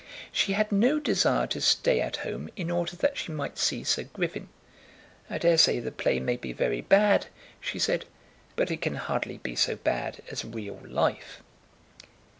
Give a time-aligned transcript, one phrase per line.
[0.31, 4.01] She had no desire to stay at home in order that she might see Sir
[4.05, 4.49] Griffin.
[5.29, 7.27] "I daresay the play may be very bad,"
[7.59, 8.05] she said,
[8.55, 11.43] "but it can hardly be so bad as real life."